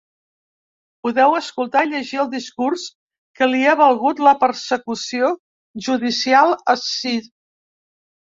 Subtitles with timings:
[1.07, 2.85] Podeu escoltar i llegir el discurs
[3.41, 5.31] que li ha valgut la persecució
[5.91, 7.15] judicial ací.